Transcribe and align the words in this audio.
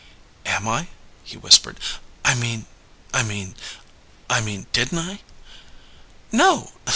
"Am 0.47 0.67
I?" 0.67 0.87
he 1.23 1.37
whispered. 1.37 1.79
"I 2.25 2.33
mean 2.33 2.65
I 3.13 3.21
mean 3.21 3.53
I 4.31 4.41
mean: 4.41 4.65
Didn't 4.73 4.97
I?" 4.97 5.19
"No!" 6.31 6.71